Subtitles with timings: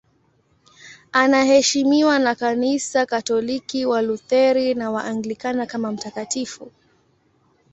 [1.11, 6.71] Anaheshimiwa na Kanisa Katoliki, Walutheri na Waanglikana kama mtakatifu.